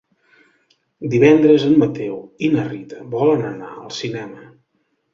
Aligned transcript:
Divendres 1.15 1.67
en 1.69 1.77
Mateu 1.85 2.17
i 2.49 2.51
na 2.57 2.65
Rita 2.73 3.05
volen 3.15 3.49
anar 3.55 3.73
al 3.79 3.97
cinema. 4.03 4.53